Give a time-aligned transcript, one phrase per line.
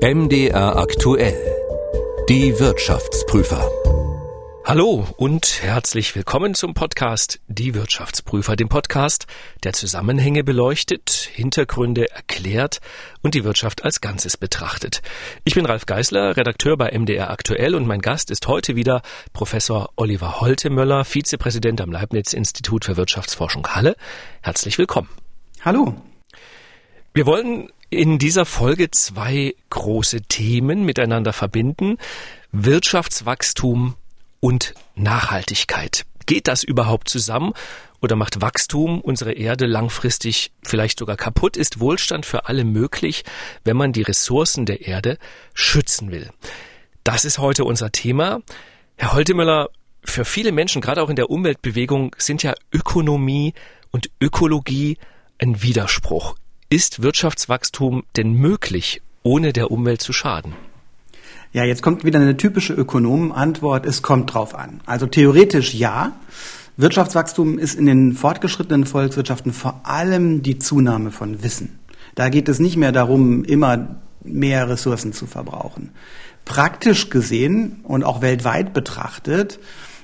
[0.00, 1.34] MDR aktuell.
[2.28, 3.68] Die Wirtschaftsprüfer.
[4.64, 9.26] Hallo und herzlich willkommen zum Podcast Die Wirtschaftsprüfer, dem Podcast,
[9.64, 12.78] der Zusammenhänge beleuchtet, Hintergründe erklärt
[13.22, 15.02] und die Wirtschaft als Ganzes betrachtet.
[15.42, 19.02] Ich bin Ralf Geißler, Redakteur bei MDR aktuell und mein Gast ist heute wieder
[19.32, 23.96] Professor Oliver Holtemöller, Vizepräsident am Leibniz Institut für Wirtschaftsforschung Halle.
[24.42, 25.08] Herzlich willkommen.
[25.64, 25.96] Hallo.
[27.14, 31.98] Wir wollen in dieser Folge zwei große Themen miteinander verbinden.
[32.52, 33.94] Wirtschaftswachstum
[34.40, 36.04] und Nachhaltigkeit.
[36.26, 37.54] Geht das überhaupt zusammen
[38.00, 41.56] oder macht Wachstum unsere Erde langfristig vielleicht sogar kaputt?
[41.56, 43.24] Ist Wohlstand für alle möglich,
[43.64, 45.18] wenn man die Ressourcen der Erde
[45.54, 46.30] schützen will?
[47.04, 48.40] Das ist heute unser Thema.
[48.96, 49.70] Herr Holtemöller,
[50.04, 53.54] für viele Menschen, gerade auch in der Umweltbewegung, sind ja Ökonomie
[53.90, 54.98] und Ökologie
[55.38, 56.36] ein Widerspruch.
[56.70, 60.52] Ist Wirtschaftswachstum denn möglich, ohne der Umwelt zu schaden?
[61.50, 63.86] Ja, jetzt kommt wieder eine typische Ökonomenantwort.
[63.86, 64.82] Es kommt drauf an.
[64.84, 66.12] Also theoretisch ja.
[66.76, 71.78] Wirtschaftswachstum ist in den fortgeschrittenen Volkswirtschaften vor allem die Zunahme von Wissen.
[72.14, 75.92] Da geht es nicht mehr darum, immer mehr Ressourcen zu verbrauchen.
[76.44, 79.58] Praktisch gesehen und auch weltweit betrachtet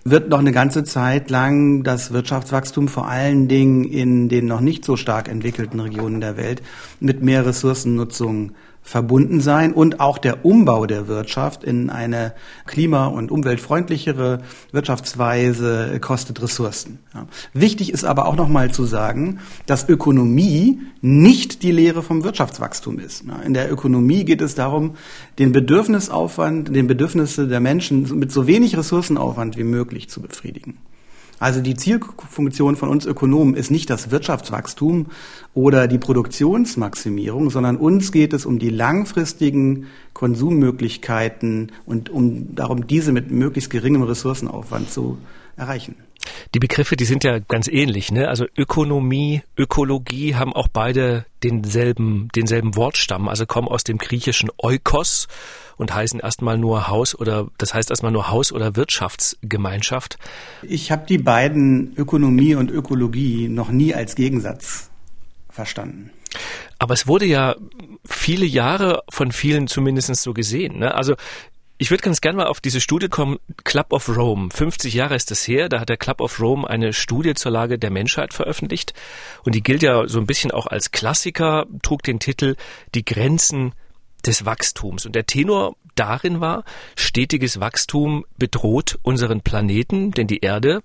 [0.04, 4.84] wird noch eine ganze Zeit lang das Wirtschaftswachstum vor allen Dingen in den noch nicht
[4.84, 6.62] so stark entwickelten Regionen der Welt
[7.00, 8.52] mit mehr Ressourcennutzung
[8.84, 12.34] verbunden sein und auch der Umbau der Wirtschaft in eine
[12.66, 16.98] klima- und umweltfreundlichere Wirtschaftsweise kostet Ressourcen.
[17.14, 17.26] Ja.
[17.54, 23.24] Wichtig ist aber auch nochmal zu sagen, dass Ökonomie nicht die Lehre vom Wirtschaftswachstum ist.
[23.46, 24.96] In der Ökonomie geht es darum,
[25.38, 30.76] den Bedürfnisaufwand, den Bedürfnisse der Menschen mit so wenig Ressourcenaufwand wie möglich zu befriedigen.
[31.44, 35.08] Also die Zielfunktion von uns Ökonomen ist nicht das Wirtschaftswachstum
[35.52, 43.12] oder die Produktionsmaximierung, sondern uns geht es um die langfristigen Konsummöglichkeiten und um darum, diese
[43.12, 45.18] mit möglichst geringem Ressourcenaufwand zu
[45.56, 45.96] erreichen.
[46.54, 48.28] Die Begriffe, die sind ja ganz ähnlich, ne?
[48.28, 55.28] Also Ökonomie, Ökologie haben auch beide denselben, denselben Wortstamm, also kommen aus dem griechischen Oikos
[55.76, 60.18] und heißen erstmal nur Haus oder das heißt erstmal nur Haus oder Wirtschaftsgemeinschaft.
[60.62, 64.90] Ich habe die beiden Ökonomie und Ökologie noch nie als Gegensatz
[65.50, 66.10] verstanden.
[66.78, 67.56] Aber es wurde ja
[68.04, 70.80] viele Jahre von vielen zumindest so gesehen.
[70.80, 70.94] Ne?
[70.94, 71.14] Also
[71.76, 74.48] ich würde ganz gerne mal auf diese Studie kommen, Club of Rome.
[74.52, 77.78] 50 Jahre ist es her, da hat der Club of Rome eine Studie zur Lage
[77.78, 78.94] der Menschheit veröffentlicht.
[79.42, 82.54] Und die gilt ja so ein bisschen auch als Klassiker, trug den Titel
[82.94, 83.74] Die Grenzen
[84.24, 85.04] des Wachstums.
[85.04, 86.64] Und der Tenor darin war,
[86.96, 90.82] stetiges Wachstum bedroht unseren Planeten, denn die Erde,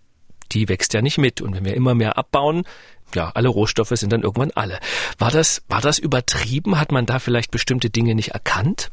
[0.51, 1.39] die wächst ja nicht mit.
[1.41, 2.63] Und wenn wir immer mehr abbauen,
[3.13, 4.79] ja, alle Rohstoffe sind dann irgendwann alle.
[5.17, 6.79] War das, war das übertrieben?
[6.79, 8.89] Hat man da vielleicht bestimmte Dinge nicht erkannt?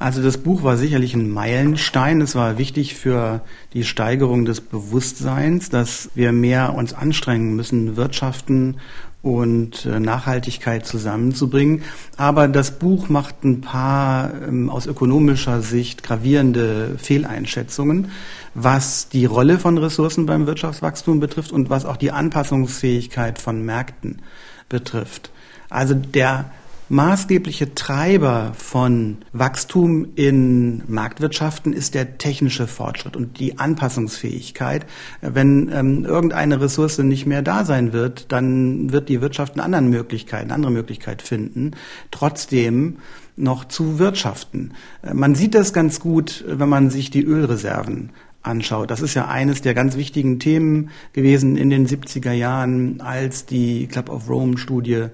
[0.00, 2.22] Also das Buch war sicherlich ein Meilenstein.
[2.22, 3.42] Es war wichtig für
[3.74, 8.78] die Steigerung des Bewusstseins, dass wir mehr uns anstrengen müssen, Wirtschaften
[9.20, 11.82] und äh, Nachhaltigkeit zusammenzubringen.
[12.16, 18.10] Aber das Buch macht ein paar ähm, aus ökonomischer Sicht gravierende Fehleinschätzungen,
[18.54, 24.22] was die Rolle von Ressourcen beim Wirtschaftswachstum betrifft und was auch die Anpassungsfähigkeit von Märkten
[24.70, 25.30] betrifft.
[25.68, 26.50] Also der
[26.92, 34.86] Maßgebliche Treiber von Wachstum in Marktwirtschaften ist der technische Fortschritt und die Anpassungsfähigkeit.
[35.20, 39.82] Wenn ähm, irgendeine Ressource nicht mehr da sein wird, dann wird die Wirtschaft eine andere
[39.82, 41.76] Möglichkeit, eine andere Möglichkeit finden,
[42.10, 42.96] trotzdem
[43.36, 44.72] noch zu wirtschaften.
[45.02, 48.10] Äh, man sieht das ganz gut, wenn man sich die Ölreserven
[48.42, 48.90] anschaut.
[48.90, 53.86] Das ist ja eines der ganz wichtigen Themen gewesen in den 70er Jahren, als die
[53.86, 55.06] Club of Rome Studie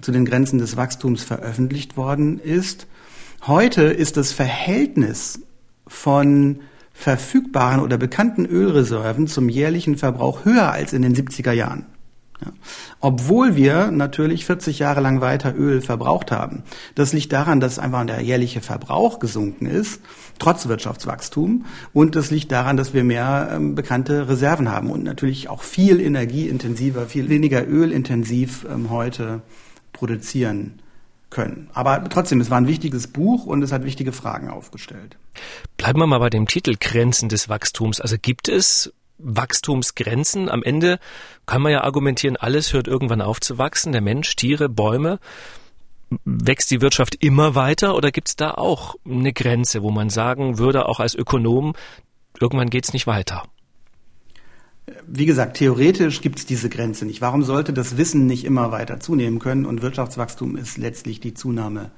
[0.00, 2.86] zu den Grenzen des Wachstums veröffentlicht worden ist.
[3.46, 5.40] Heute ist das Verhältnis
[5.86, 6.60] von
[6.92, 11.86] verfügbaren oder bekannten Ölreserven zum jährlichen Verbrauch höher als in den 70er Jahren.
[12.44, 12.52] Ja.
[13.00, 16.62] Obwohl wir natürlich 40 Jahre lang weiter Öl verbraucht haben.
[16.94, 20.00] Das liegt daran, dass einfach der jährliche Verbrauch gesunken ist,
[20.38, 21.64] trotz Wirtschaftswachstum.
[21.92, 26.00] Und das liegt daran, dass wir mehr ähm, bekannte Reserven haben und natürlich auch viel
[26.00, 29.42] energieintensiver, viel weniger ölintensiv ähm, heute
[29.92, 30.80] produzieren
[31.30, 31.68] können.
[31.74, 35.16] Aber trotzdem, es war ein wichtiges Buch und es hat wichtige Fragen aufgestellt.
[35.76, 38.00] Bleiben wir mal bei dem Titel Grenzen des Wachstums.
[38.00, 40.48] Also gibt es Wachstumsgrenzen?
[40.48, 40.98] Am Ende
[41.46, 43.92] kann man ja argumentieren, alles hört irgendwann auf zu wachsen.
[43.92, 45.18] Der Mensch, Tiere, Bäume.
[46.24, 50.56] Wächst die Wirtschaft immer weiter oder gibt es da auch eine Grenze, wo man sagen
[50.56, 51.74] würde, auch als Ökonom,
[52.40, 53.42] irgendwann geht es nicht weiter?
[55.06, 57.20] Wie gesagt, theoretisch gibt es diese Grenze nicht.
[57.20, 59.66] Warum sollte das Wissen nicht immer weiter zunehmen können?
[59.66, 61.90] Und Wirtschaftswachstum ist letztlich die Zunahme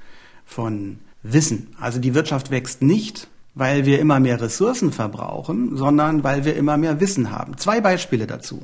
[0.45, 1.69] von Wissen.
[1.79, 6.77] Also die Wirtschaft wächst nicht, weil wir immer mehr Ressourcen verbrauchen, sondern weil wir immer
[6.77, 7.57] mehr Wissen haben.
[7.59, 8.63] Zwei Beispiele dazu.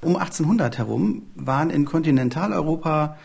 [0.00, 3.16] Um 1800 herum waren in Kontinentaleuropa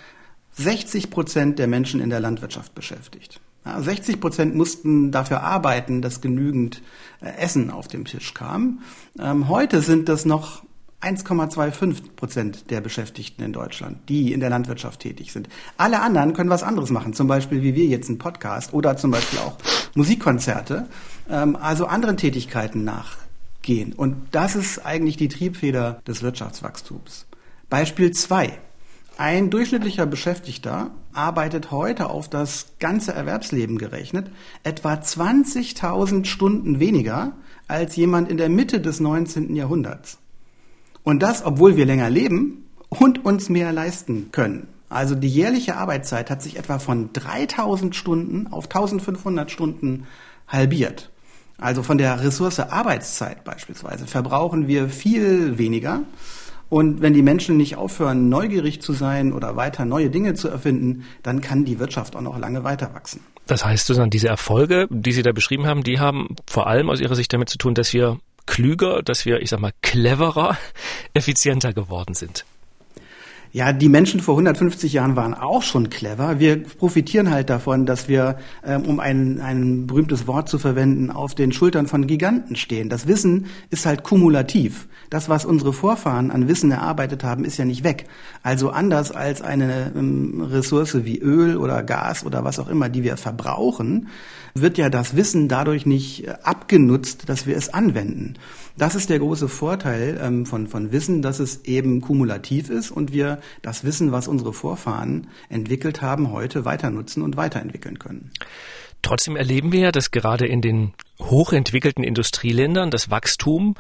[0.53, 3.39] 60 Prozent der Menschen in der Landwirtschaft beschäftigt.
[3.79, 6.81] 60 Prozent mussten dafür arbeiten, dass genügend
[7.21, 8.79] äh, Essen auf dem Tisch kam.
[9.19, 10.63] Ähm, heute sind das noch
[11.01, 15.47] 1,25 Prozent der Beschäftigten in Deutschland, die in der Landwirtschaft tätig sind.
[15.77, 19.11] Alle anderen können was anderes machen, zum Beispiel wie wir jetzt einen Podcast oder zum
[19.11, 19.57] Beispiel auch
[19.93, 20.87] Musikkonzerte,
[21.29, 23.93] ähm, also anderen Tätigkeiten nachgehen.
[23.93, 27.27] Und das ist eigentlich die Triebfeder des Wirtschaftswachstums.
[27.69, 28.57] Beispiel zwei:
[29.17, 34.29] Ein durchschnittlicher Beschäftigter arbeitet heute auf das ganze Erwerbsleben gerechnet
[34.63, 37.31] etwa 20.000 Stunden weniger
[37.67, 39.55] als jemand in der Mitte des 19.
[39.55, 40.19] Jahrhunderts.
[41.01, 44.67] Und das, obwohl wir länger leben und uns mehr leisten können.
[44.87, 50.05] Also die jährliche Arbeitszeit hat sich etwa von 3000 Stunden auf 1500 Stunden
[50.47, 51.09] halbiert.
[51.57, 56.03] Also von der Ressource Arbeitszeit beispielsweise verbrauchen wir viel weniger.
[56.69, 61.03] Und wenn die Menschen nicht aufhören, neugierig zu sein oder weiter neue Dinge zu erfinden,
[61.23, 63.21] dann kann die Wirtschaft auch noch lange weiter wachsen.
[63.45, 66.99] Das heißt, sozusagen diese Erfolge, die Sie da beschrieben haben, die haben vor allem aus
[66.99, 70.57] Ihrer Sicht damit zu tun, dass wir klüger, dass wir, ich sag mal, cleverer,
[71.13, 72.45] effizienter geworden sind.
[73.57, 76.39] Ja, die Menschen vor 150 Jahren waren auch schon clever.
[76.39, 81.33] Wir profitieren halt davon, dass wir, ähm, um ein, ein berühmtes Wort zu verwenden, auf
[81.33, 82.87] den Schultern von Giganten stehen.
[82.87, 84.87] Das Wissen ist halt kumulativ.
[85.09, 88.05] Das, was unsere Vorfahren an Wissen erarbeitet haben, ist ja nicht weg.
[88.43, 93.01] Also anders als eine ähm, Ressource wie Öl oder Gas oder was auch immer, die
[93.01, 94.09] wir verbrauchen,
[94.53, 98.35] wird ja das Wissen dadurch nicht äh, abgenutzt, dass wir es anwenden.
[98.77, 103.11] Das ist der große Vorteil ähm, von, von Wissen, dass es eben kumulativ ist und
[103.11, 108.31] wir das Wissen, was unsere Vorfahren entwickelt haben, heute weiter nutzen und weiterentwickeln können.
[109.01, 113.75] Trotzdem erleben wir ja, dass gerade in den hochentwickelten Industrieländern das Wachstum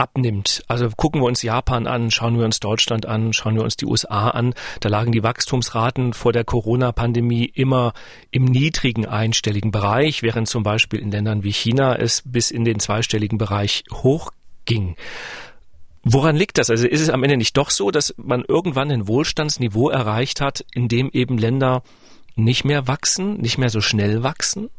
[0.00, 0.64] abnimmt.
[0.66, 3.84] Also gucken wir uns Japan an, schauen wir uns Deutschland an, schauen wir uns die
[3.84, 4.54] USA an.
[4.80, 7.92] Da lagen die Wachstumsraten vor der Corona-Pandemie immer
[8.30, 12.80] im niedrigen einstelligen Bereich, während zum Beispiel in Ländern wie China es bis in den
[12.80, 14.96] zweistelligen Bereich hochging.
[16.02, 16.70] Woran liegt das?
[16.70, 20.64] Also ist es am Ende nicht doch so, dass man irgendwann ein Wohlstandsniveau erreicht hat,
[20.72, 21.82] in dem eben Länder
[22.36, 24.70] nicht mehr wachsen, nicht mehr so schnell wachsen?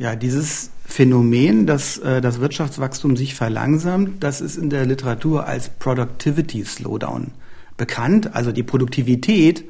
[0.00, 5.68] Ja, dieses Phänomen, dass äh, das Wirtschaftswachstum sich verlangsamt, das ist in der Literatur als
[5.68, 7.32] Productivity Slowdown
[7.76, 8.34] bekannt.
[8.34, 9.66] Also die Produktivität,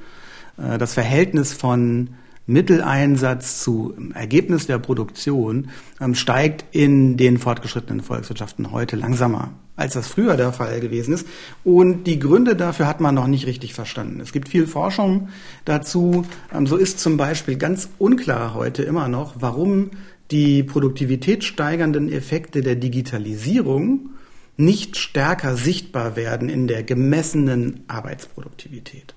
[0.56, 2.10] äh, das Verhältnis von
[2.46, 10.06] Mitteleinsatz zu Ergebnis der Produktion ähm, steigt in den fortgeschrittenen Volkswirtschaften heute langsamer, als das
[10.06, 11.26] früher der Fall gewesen ist.
[11.64, 14.20] Und die Gründe dafür hat man noch nicht richtig verstanden.
[14.20, 15.28] Es gibt viel Forschung
[15.64, 16.24] dazu.
[16.54, 19.90] Ähm, so ist zum Beispiel ganz unklar heute immer noch, warum
[20.30, 24.10] die produktivitätssteigernden Effekte der Digitalisierung
[24.56, 29.14] nicht stärker sichtbar werden in der gemessenen Arbeitsproduktivität.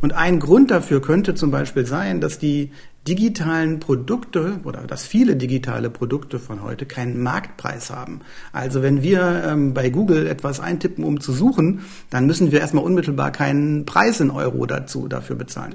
[0.00, 2.72] Und ein Grund dafür könnte zum Beispiel sein, dass die
[3.06, 8.20] digitalen Produkte oder dass viele digitale Produkte von heute keinen Marktpreis haben.
[8.52, 12.84] Also wenn wir ähm, bei Google etwas eintippen, um zu suchen, dann müssen wir erstmal
[12.84, 15.74] unmittelbar keinen Preis in Euro dazu dafür bezahlen.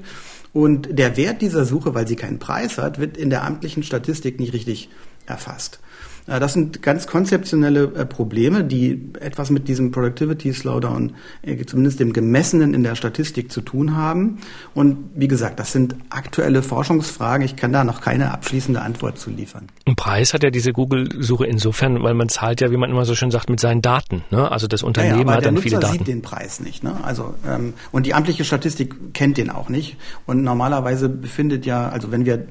[0.52, 4.40] Und der Wert dieser Suche, weil sie keinen Preis hat, wird in der amtlichen Statistik
[4.40, 4.88] nicht richtig
[5.26, 5.80] erfasst.
[6.30, 12.00] Äh, das sind ganz konzeptionelle äh, Probleme, die etwas mit diesem Productivity Slowdown, äh, zumindest
[12.00, 14.38] dem Gemessenen in der Statistik zu tun haben.
[14.74, 17.44] Und wie gesagt, das sind aktuelle Forschungsfragen.
[17.44, 19.66] Ich kann da noch keine abschließende Antwort zu liefern.
[19.86, 23.14] Ein Preis hat ja diese Google-Suche insofern, weil man zahlt ja, wie man immer so
[23.14, 24.22] schön sagt, mit seinen Daten.
[24.30, 24.50] Ne?
[24.50, 25.98] Also das Unternehmen ja, ja, hat dann viele Daten.
[25.98, 26.84] sieht den Preis nicht.
[26.84, 26.94] Ne?
[27.02, 29.96] Also ähm, und die amtliche Statistik kennt den auch nicht.
[30.26, 32.46] Und normalerweise befindet ja, also wenn wir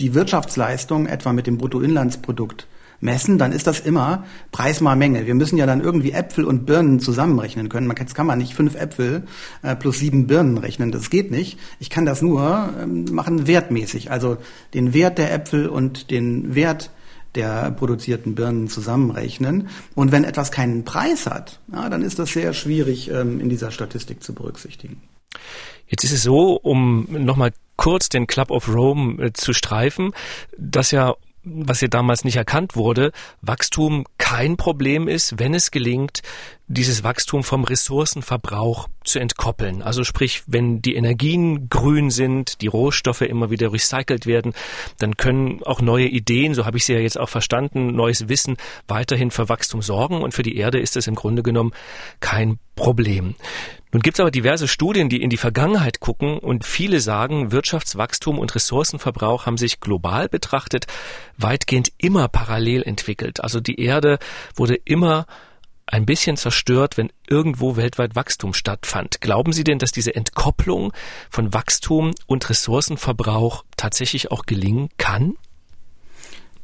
[0.00, 2.66] die Wirtschaftsleistung etwa mit dem Bruttoinlandsprodukt
[3.00, 5.26] messen, dann ist das immer Preis mal Menge.
[5.26, 7.86] Wir müssen ja dann irgendwie Äpfel und Birnen zusammenrechnen können.
[7.86, 9.24] Man, jetzt kann man nicht fünf Äpfel
[9.62, 10.92] äh, plus sieben Birnen rechnen.
[10.92, 11.58] Das geht nicht.
[11.78, 14.10] Ich kann das nur ähm, machen wertmäßig.
[14.10, 14.38] Also
[14.74, 16.90] den Wert der Äpfel und den Wert
[17.34, 19.68] der produzierten Birnen zusammenrechnen.
[19.94, 23.70] Und wenn etwas keinen Preis hat, ja, dann ist das sehr schwierig ähm, in dieser
[23.70, 25.02] Statistik zu berücksichtigen.
[25.86, 30.12] Jetzt ist es so, um nochmal kurz den Club of Rome äh, zu streifen,
[30.56, 31.14] dass ja
[31.46, 36.22] was ja damals nicht erkannt wurde, Wachstum kein Problem ist, wenn es gelingt,
[36.68, 39.82] dieses Wachstum vom Ressourcenverbrauch zu entkoppeln.
[39.82, 44.52] Also sprich, wenn die Energien grün sind, die Rohstoffe immer wieder recycelt werden,
[44.98, 48.56] dann können auch neue Ideen, so habe ich sie ja jetzt auch verstanden, neues Wissen
[48.88, 51.72] weiterhin für Wachstum sorgen und für die Erde ist es im Grunde genommen
[52.18, 53.36] kein Problem.
[53.92, 58.38] Nun gibt es aber diverse Studien, die in die Vergangenheit gucken und viele sagen, Wirtschaftswachstum
[58.38, 60.86] und Ressourcenverbrauch haben sich global betrachtet
[61.38, 63.40] weitgehend immer parallel entwickelt.
[63.40, 64.18] Also die Erde
[64.56, 65.26] wurde immer
[65.86, 69.20] ein bisschen zerstört, wenn irgendwo weltweit Wachstum stattfand.
[69.20, 70.92] Glauben Sie denn, dass diese Entkopplung
[71.30, 75.36] von Wachstum und Ressourcenverbrauch tatsächlich auch gelingen kann?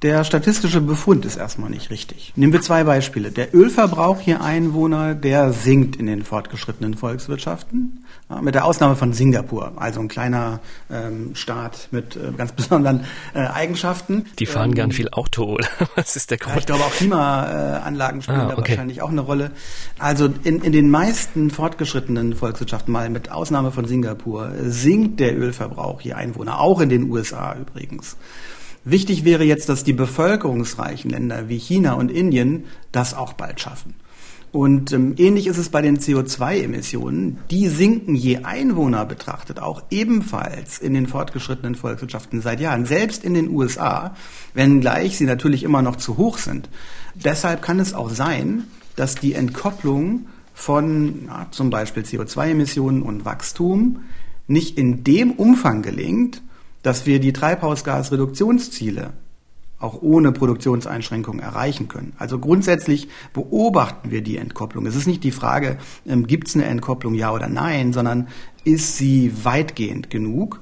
[0.02, 2.32] Der statistische Befund ist erstmal nicht richtig.
[2.34, 3.30] Nehmen wir zwei Beispiele.
[3.30, 8.04] Der Ölverbrauch je Einwohner, der sinkt in den fortgeschrittenen Volkswirtschaften,
[8.40, 10.58] mit der Ausnahme von Singapur, also ein kleiner
[10.90, 14.24] ähm, Staat mit äh, ganz besonderen äh, Eigenschaften.
[14.40, 15.68] Die fahren ähm, gern viel Auto, oder?
[15.94, 16.56] Was ist der Grund?
[16.58, 18.54] Ich glaube auch Klimaanlagen spielen ah, okay.
[18.56, 19.52] da wahrscheinlich auch eine Rolle.
[20.00, 26.00] Also in, in den meisten fortgeschrittenen Volkswirtschaften, mal mit Ausnahme von Singapur, sinkt der Ölverbrauch
[26.00, 28.16] je Einwohner, auch in den USA übrigens.
[28.84, 33.94] Wichtig wäre jetzt, dass die bevölkerungsreichen Länder wie China und Indien das auch bald schaffen.
[34.52, 37.38] Und ähm, ähnlich ist es bei den CO2-Emissionen.
[37.50, 43.32] Die sinken je Einwohner betrachtet auch ebenfalls in den fortgeschrittenen Volkswirtschaften seit Jahren, selbst in
[43.32, 44.14] den USA,
[44.52, 46.68] wenngleich sie natürlich immer noch zu hoch sind.
[47.14, 54.00] Deshalb kann es auch sein, dass die Entkopplung von na, zum Beispiel CO2-Emissionen und Wachstum
[54.48, 56.42] nicht in dem Umfang gelingt,
[56.82, 59.12] dass wir die Treibhausgasreduktionsziele
[59.82, 62.12] auch ohne Produktionseinschränkungen erreichen können.
[62.16, 64.86] Also grundsätzlich beobachten wir die Entkopplung.
[64.86, 68.28] Es ist nicht die Frage, ähm, gibt es eine Entkopplung, ja oder nein, sondern
[68.64, 70.60] ist sie weitgehend genug?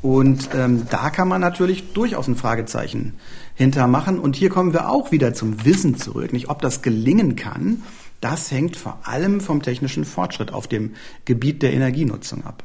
[0.00, 3.14] Und ähm, da kann man natürlich durchaus ein Fragezeichen
[3.54, 4.18] hintermachen.
[4.18, 6.32] Und hier kommen wir auch wieder zum Wissen zurück.
[6.32, 7.82] Nicht, ob das gelingen kann,
[8.20, 10.94] das hängt vor allem vom technischen Fortschritt auf dem
[11.24, 12.62] Gebiet der Energienutzung ab.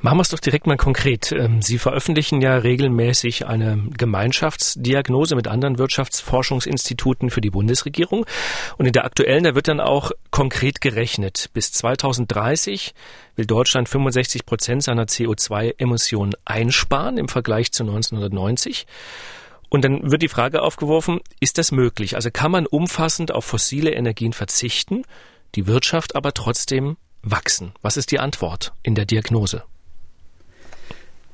[0.00, 1.32] Machen wir es doch direkt mal konkret.
[1.32, 8.26] Ähm, Sie veröffentlichen ja regelmäßig eine Gemeinschaftsdiagnose mit anderen Wirtschaftsforschungsinstituten für die Bundesregierung.
[8.78, 11.50] Und in der aktuellen, da wird dann auch konkret gerechnet.
[11.52, 12.94] Bis 2030
[13.34, 18.86] will Deutschland 65 Prozent seiner CO2-Emissionen einsparen im Vergleich zu 1990.
[19.68, 22.14] Und dann wird die Frage aufgeworfen, ist das möglich?
[22.14, 25.02] Also kann man umfassend auf fossile Energien verzichten,
[25.54, 26.96] die Wirtschaft aber trotzdem
[27.26, 27.72] wachsen?
[27.82, 29.62] Was ist die Antwort in der Diagnose?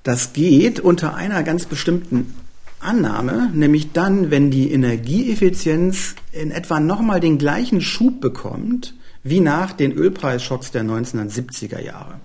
[0.03, 2.35] Das geht unter einer ganz bestimmten
[2.81, 9.73] Annahme, nämlich dann, wenn die Energieeffizienz in etwa nochmal den gleichen Schub bekommt wie nach
[9.73, 12.17] den Ölpreisschocks der 1970er Jahre.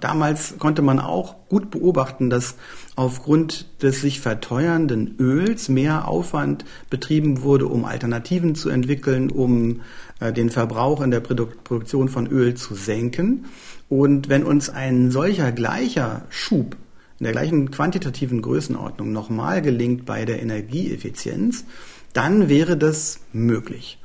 [0.00, 2.56] Damals konnte man auch gut beobachten, dass
[2.94, 9.80] aufgrund des sich verteuernden Öls mehr Aufwand betrieben wurde, um Alternativen zu entwickeln, um
[10.30, 13.46] den Verbrauch in der Produktion von Öl zu senken.
[13.88, 16.76] Und wenn uns ein solcher gleicher Schub
[17.18, 21.64] in der gleichen quantitativen Größenordnung nochmal gelingt bei der Energieeffizienz,
[22.12, 23.98] dann wäre das möglich.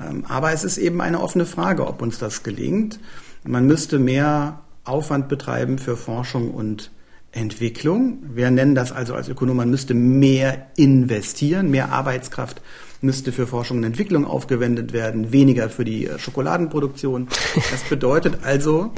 [0.00, 2.98] Ähm, aber es ist eben eine offene Frage, ob uns das gelingt.
[3.44, 6.90] Man müsste mehr Aufwand betreiben für Forschung und
[7.32, 8.18] Entwicklung.
[8.34, 12.62] Wir nennen das also als Ökonom, man müsste mehr investieren, mehr Arbeitskraft
[13.04, 17.28] müsste für Forschung und Entwicklung aufgewendet werden, weniger für die äh, Schokoladenproduktion.
[17.70, 18.92] Das bedeutet also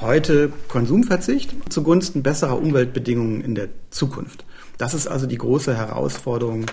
[0.00, 4.44] heute Konsumverzicht zugunsten besserer Umweltbedingungen in der Zukunft.
[4.76, 6.66] Das ist also die große Herausforderung,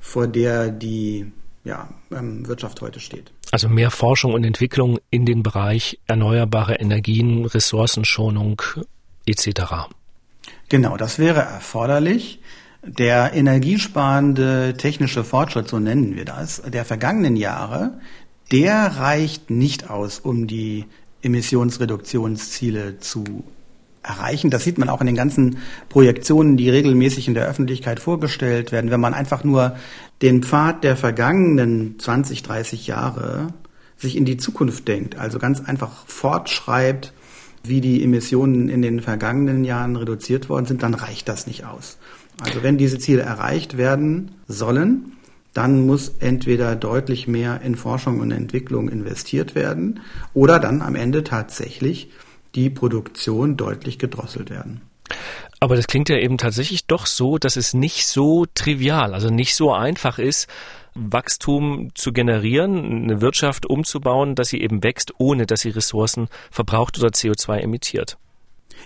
[0.00, 1.26] vor der die
[1.64, 3.32] ja, ähm, Wirtschaft heute steht.
[3.50, 8.62] Also mehr Forschung und Entwicklung in den Bereich erneuerbare Energien, Ressourcenschonung
[9.26, 9.88] etc.
[10.68, 12.40] Genau, das wäre erforderlich.
[12.82, 17.98] Der energiesparende technische Fortschritt, so nennen wir das, der vergangenen Jahre,
[18.52, 20.84] der reicht nicht aus, um die
[21.22, 23.44] Emissionsreduktionsziele zu
[24.02, 24.50] erreichen.
[24.50, 28.90] Das sieht man auch in den ganzen Projektionen, die regelmäßig in der Öffentlichkeit vorgestellt werden.
[28.90, 29.76] Wenn man einfach nur
[30.22, 33.48] den Pfad der vergangenen 20, 30 Jahre
[33.96, 37.12] sich in die Zukunft denkt, also ganz einfach fortschreibt,
[37.64, 41.98] wie die Emissionen in den vergangenen Jahren reduziert worden sind, dann reicht das nicht aus.
[42.40, 45.12] Also wenn diese Ziele erreicht werden sollen,
[45.54, 50.00] dann muss entweder deutlich mehr in Forschung und Entwicklung investiert werden
[50.34, 52.10] oder dann am Ende tatsächlich
[52.54, 54.82] die Produktion deutlich gedrosselt werden.
[55.60, 59.54] Aber das klingt ja eben tatsächlich doch so, dass es nicht so trivial, also nicht
[59.54, 60.46] so einfach ist,
[60.94, 66.98] Wachstum zu generieren, eine Wirtschaft umzubauen, dass sie eben wächst, ohne dass sie Ressourcen verbraucht
[66.98, 68.18] oder CO2 emittiert.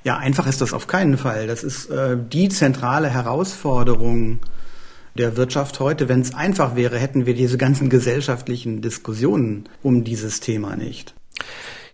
[0.04, 1.46] Ja, einfach ist das auf keinen Fall.
[1.46, 4.38] Das ist äh, die zentrale Herausforderung
[5.16, 6.08] der Wirtschaft heute.
[6.08, 11.14] Wenn es einfach wäre, hätten wir diese ganzen gesellschaftlichen Diskussionen um dieses Thema nicht.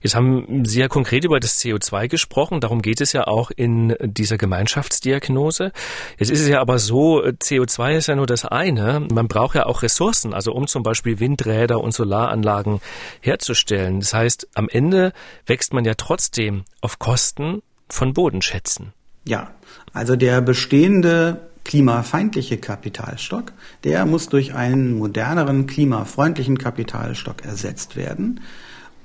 [0.00, 2.61] Jetzt haben Sie ja konkret über das CO2 gesprochen.
[2.61, 5.73] Darum geht es ja auch in dieser Gemeinschaftsdiagnose.
[6.19, 9.00] Jetzt ist es ja aber so, CO2 ist ja nur das eine.
[9.00, 12.81] Man braucht ja auch Ressourcen, also um zum Beispiel Windräder und Solaranlagen
[13.21, 13.99] herzustellen.
[13.99, 15.12] Das heißt, am Ende
[15.47, 18.93] wächst man ja trotzdem auf Kosten von Bodenschätzen.
[19.26, 19.50] Ja,
[19.93, 23.52] also der bestehende klimafeindliche Kapitalstock,
[23.83, 28.40] der muss durch einen moderneren, klimafreundlichen Kapitalstock ersetzt werden.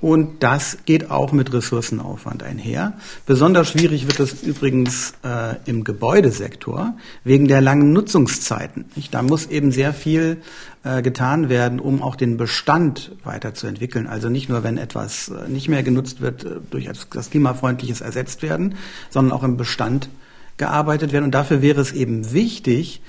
[0.02, 2.94] Und das geht auch mit Ressourcenaufwand einher.
[3.24, 8.86] Besonders schwierig wird es übrigens äh, im Gebäudesektor wegen der langen Nutzungszeiten.
[8.96, 9.14] Nicht?
[9.14, 10.42] Da muss eben sehr viel
[10.82, 14.08] äh, getan werden, um auch den Bestand weiterzuentwickeln.
[14.08, 18.42] Also nicht nur, wenn etwas äh, nicht mehr genutzt wird, äh, durch etwas Klimafreundliches ersetzt
[18.42, 18.74] werden,
[19.08, 20.08] sondern auch im Bestand
[20.56, 21.26] gearbeitet werden.
[21.26, 23.02] Und dafür wäre es eben wichtig,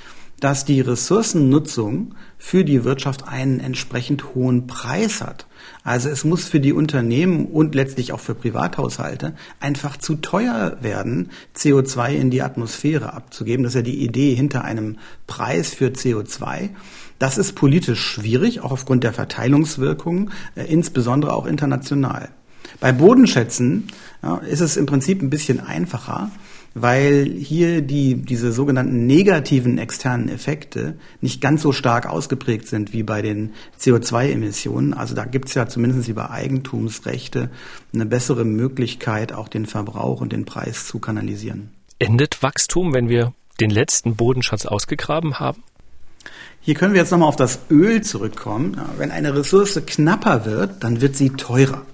[0.44, 5.48] dass die Ressourcennutzung für die Wirtschaft einen entsprechend hohen Preis hat.
[5.86, 11.30] Also es muss für die Unternehmen und letztlich auch für Privathaushalte einfach zu teuer werden,
[11.56, 13.64] CO2 in die Atmosphäre abzugeben.
[13.64, 14.98] Das ist ja die Idee hinter einem
[15.28, 16.72] Preis für CO2.
[17.20, 22.28] Das ist politisch schwierig, auch aufgrund der Verteilungswirkungen, äh, insbesondere auch international.
[22.82, 23.88] Bei Bodenschätzen
[24.22, 26.32] ja, ist es im Prinzip ein bisschen einfacher
[26.74, 33.04] weil hier die, diese sogenannten negativen externen Effekte nicht ganz so stark ausgeprägt sind wie
[33.04, 34.94] bei den CO2-Emissionen.
[34.94, 37.52] Also da gibt es ja zumindest über Eigentumsrechte
[37.94, 41.70] eine bessere Möglichkeit, auch den Verbrauch und den Preis zu kanalisieren.
[42.00, 45.64] Endet Wachstum, wenn wir den letzten Bodenschatz ausgegraben haben?
[46.62, 48.80] Hier können wir jetzt nochmal auf das Öl zurückkommen.
[48.98, 51.86] Wenn eine Ressource knapper wird, dann wird sie teurer.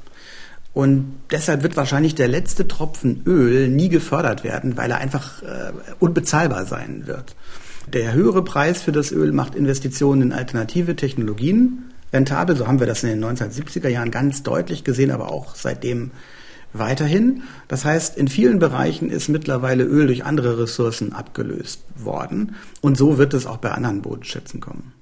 [0.73, 5.71] Und deshalb wird wahrscheinlich der letzte Tropfen Öl nie gefördert werden, weil er einfach äh,
[5.99, 7.35] unbezahlbar sein wird.
[7.91, 12.55] Der höhere Preis für das Öl macht Investitionen in alternative Technologien rentabel.
[12.55, 16.11] So haben wir das in den 1970er Jahren ganz deutlich gesehen, aber auch seitdem
[16.73, 17.43] weiterhin.
[17.67, 22.55] Das heißt, in vielen Bereichen ist mittlerweile Öl durch andere Ressourcen abgelöst worden.
[22.81, 24.93] Und so wird es auch bei anderen Bodenschätzen kommen.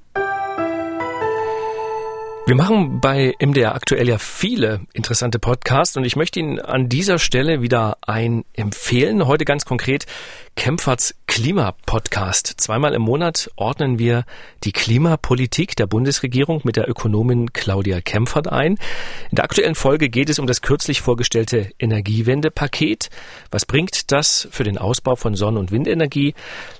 [2.48, 7.20] Wir machen bei MDR aktuell ja viele interessante Podcasts und ich möchte Ihnen an dieser
[7.20, 9.28] Stelle wieder ein empfehlen.
[9.28, 10.06] Heute ganz konkret
[10.56, 12.56] Kempferts Klimapodcast.
[12.58, 14.24] Zweimal im Monat ordnen wir
[14.64, 18.78] die Klimapolitik der Bundesregierung mit der Ökonomin Claudia Kempfert ein.
[19.30, 23.10] In der aktuellen Folge geht es um das kürzlich vorgestellte Energiewendepaket.
[23.52, 26.34] Was bringt das für den Ausbau von Sonn- und Windenergie?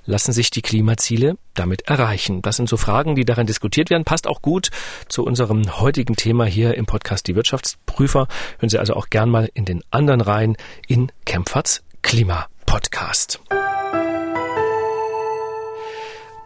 [0.06, 2.42] Lassen sich die Klimaziele damit erreichen?
[2.42, 4.04] Das sind so Fragen, die daran diskutiert werden.
[4.04, 4.70] Passt auch gut
[5.08, 8.28] zu unserem heutigen Thema hier im Podcast Die Wirtschaftsprüfer.
[8.58, 13.40] Hören Sie also auch gern mal in den anderen Reihen in Kempferts Klimapodcast.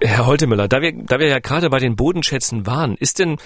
[0.01, 3.39] Herr Holtemüller, da wir, da wir ja gerade bei den Bodenschätzen waren, ist denn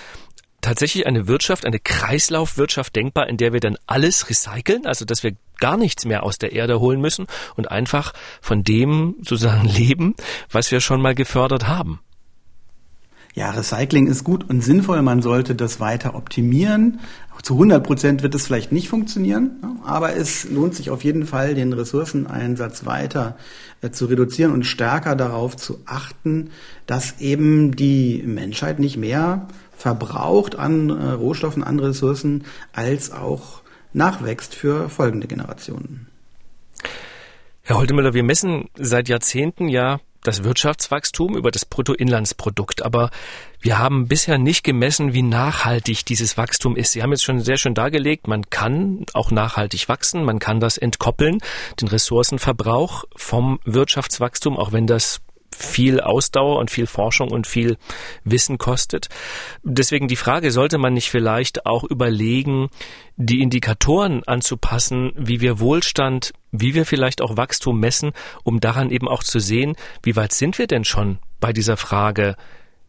[0.60, 5.36] tatsächlich eine Wirtschaft, eine Kreislaufwirtschaft denkbar, in der wir dann alles recyceln, also dass wir
[5.58, 7.26] gar nichts mehr aus der Erde holen müssen
[7.56, 10.14] und einfach von dem sozusagen leben,
[10.50, 12.00] was wir schon mal gefördert haben?
[13.36, 15.02] Ja, Recycling ist gut und sinnvoll.
[15.02, 17.00] Man sollte das weiter optimieren.
[17.42, 21.54] Zu 100 Prozent wird es vielleicht nicht funktionieren, aber es lohnt sich auf jeden Fall,
[21.54, 23.36] den Ressourceneinsatz weiter
[23.82, 26.48] äh, zu reduzieren und stärker darauf zu achten,
[26.86, 29.46] dass eben die Menschheit nicht mehr
[29.76, 33.60] verbraucht an äh, Rohstoffen, an Ressourcen, als auch
[33.92, 36.06] nachwächst für folgende Generationen.
[37.60, 42.84] Herr Holtemüller, wir messen seit Jahrzehnten ja das Wirtschaftswachstum über das Bruttoinlandsprodukt.
[42.84, 43.10] Aber
[43.60, 46.92] wir haben bisher nicht gemessen, wie nachhaltig dieses Wachstum ist.
[46.92, 50.78] Sie haben jetzt schon sehr schön dargelegt, man kann auch nachhaltig wachsen, man kann das
[50.78, 51.38] entkoppeln,
[51.80, 55.20] den Ressourcenverbrauch vom Wirtschaftswachstum, auch wenn das
[55.54, 57.76] viel Ausdauer und viel Forschung und viel
[58.24, 59.08] Wissen kostet.
[59.62, 62.68] Deswegen die Frage, sollte man nicht vielleicht auch überlegen,
[63.16, 68.12] die Indikatoren anzupassen, wie wir Wohlstand, wie wir vielleicht auch Wachstum messen,
[68.44, 72.36] um daran eben auch zu sehen, wie weit sind wir denn schon bei dieser Frage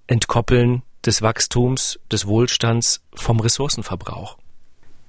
[0.08, 4.38] entkoppeln des Wachstums, des Wohlstands vom Ressourcenverbrauch.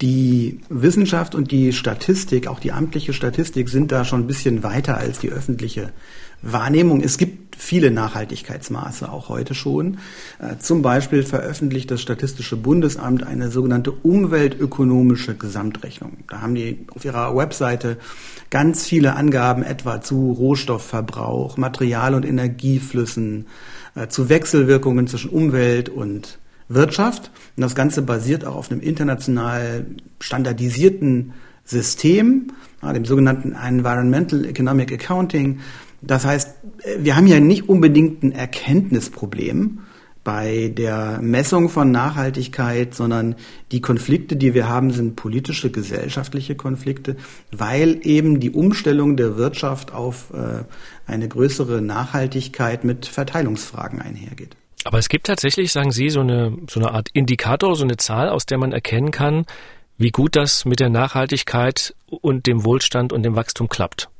[0.01, 4.97] Die Wissenschaft und die Statistik, auch die amtliche Statistik, sind da schon ein bisschen weiter
[4.97, 5.93] als die öffentliche
[6.43, 7.01] Wahrnehmung.
[7.01, 9.99] Es gibt viele Nachhaltigkeitsmaße, auch heute schon.
[10.39, 16.19] Äh, zum Beispiel veröffentlicht das Statistische Bundesamt eine sogenannte umweltökonomische Gesamtrechnung.
[16.29, 17.99] Da haben die auf ihrer Webseite
[18.51, 23.47] ganz viele Angaben etwa zu Rohstoffverbrauch, Material- und Energieflüssen,
[23.95, 27.31] äh, zu Wechselwirkungen zwischen Umwelt und Wirtschaft.
[27.57, 29.87] Und das Ganze basiert auch auf einem international
[30.21, 31.33] standardisierten
[31.65, 35.61] System, dem sogenannten Environmental Economic Accounting.
[36.01, 36.55] Das heißt,
[36.99, 39.81] wir haben ja nicht unbedingt ein Erkenntnisproblem
[40.29, 43.35] bei der Messung von Nachhaltigkeit, sondern
[43.73, 47.17] die Konflikte, die wir haben, sind politische, gesellschaftliche Konflikte,
[47.51, 50.65] weil eben die Umstellung der Wirtschaft auf äh,
[51.11, 54.55] eine größere Nachhaltigkeit mit Verteilungsfragen einhergeht.
[54.85, 58.29] Aber es gibt tatsächlich, sagen Sie, so eine, so eine Art Indikator, so eine Zahl,
[58.29, 59.47] aus der man erkennen kann,
[59.97, 64.11] wie gut das mit der Nachhaltigkeit und dem Wohlstand und dem Wachstum klappt.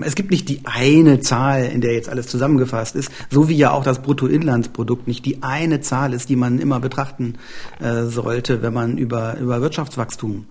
[0.00, 3.72] Es gibt nicht die eine Zahl, in der jetzt alles zusammengefasst ist, so wie ja
[3.72, 7.34] auch das Bruttoinlandsprodukt nicht die eine Zahl ist, die man immer betrachten
[7.80, 10.46] äh, sollte, wenn man über, über Wirtschaftswachstum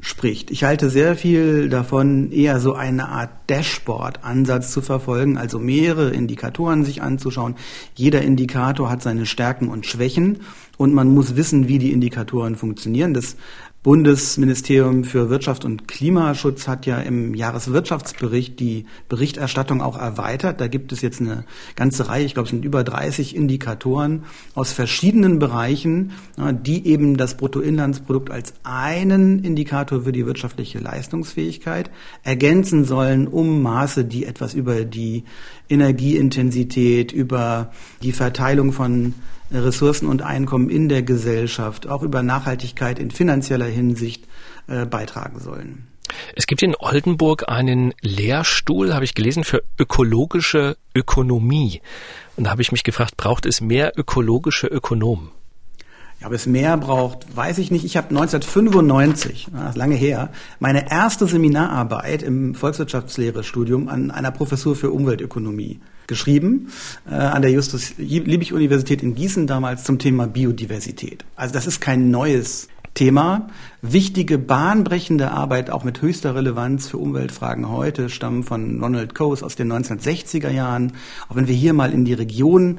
[0.00, 0.50] spricht.
[0.50, 6.84] Ich halte sehr viel davon, eher so eine Art Dashboard-Ansatz zu verfolgen, also mehrere Indikatoren
[6.84, 7.56] sich anzuschauen.
[7.94, 10.40] Jeder Indikator hat seine Stärken und Schwächen
[10.76, 13.14] und man muss wissen, wie die Indikatoren funktionieren.
[13.14, 13.36] Das
[13.86, 20.60] Bundesministerium für Wirtschaft und Klimaschutz hat ja im Jahreswirtschaftsbericht die Berichterstattung auch erweitert.
[20.60, 21.44] Da gibt es jetzt eine
[21.76, 24.24] ganze Reihe, ich glaube, es sind über 30 Indikatoren
[24.56, 31.88] aus verschiedenen Bereichen, die eben das Bruttoinlandsprodukt als einen Indikator für die wirtschaftliche Leistungsfähigkeit
[32.24, 35.22] ergänzen sollen, um Maße, die etwas über die
[35.68, 37.70] Energieintensität, über
[38.02, 39.14] die Verteilung von
[39.50, 44.24] Ressourcen und Einkommen in der Gesellschaft, auch über Nachhaltigkeit in finanzieller Hinsicht
[44.66, 45.86] äh, beitragen sollen.
[46.34, 51.80] Es gibt in Oldenburg einen Lehrstuhl, habe ich gelesen, für ökologische Ökonomie.
[52.36, 55.30] Und da habe ich mich gefragt, braucht es mehr ökologische Ökonomen?
[56.20, 57.84] Ja, ob es mehr braucht, weiß ich nicht.
[57.84, 64.76] Ich habe 1995, das ist lange her, meine erste Seminararbeit im Volkswirtschaftslehre-Studium an einer Professur
[64.76, 66.68] für Umweltökonomie geschrieben,
[67.10, 71.24] äh, an der Justus-Liebig-Universität in Gießen damals zum Thema Biodiversität.
[71.34, 73.48] Also das ist kein neues Thema.
[73.82, 79.54] Wichtige, bahnbrechende Arbeit, auch mit höchster Relevanz für Umweltfragen heute, stammen von Ronald Coase aus
[79.54, 80.94] den 1960er Jahren.
[81.28, 82.78] Auch wenn wir hier mal in die Region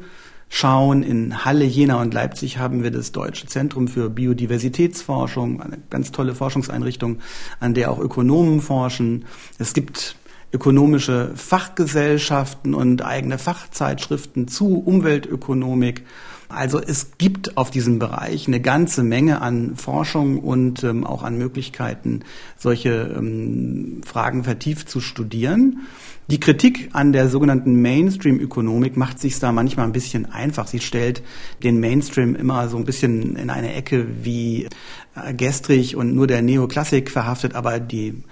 [0.50, 1.04] schauen.
[1.04, 6.36] In Halle, Jena und Leipzig haben wir das Deutsche Zentrum für Biodiversitätsforschung, eine ganz tolle
[6.36, 7.20] Forschungseinrichtung,
[7.60, 9.26] an der auch Ökonomen forschen.
[9.58, 10.16] Es gibt
[10.54, 16.04] ökonomische Fachgesellschaften und eigene Fachzeitschriften zu Umweltökonomik.
[16.50, 21.38] Also es gibt auf diesem Bereich eine ganze Menge an Forschung und ähm, auch an
[21.38, 22.22] Möglichkeiten,
[22.58, 25.82] solche ähm, Fragen vertieft zu studieren.
[26.30, 30.68] Die Kritik an der sogenannten Mainstream-Ökonomik macht sich da manchmal ein bisschen einfach.
[30.68, 31.24] Sie stellt
[31.64, 34.68] den Mainstream immer so ein bisschen in eine Ecke wie
[35.16, 38.24] äh, gestrig und nur der Neoklassik verhaftet, aber die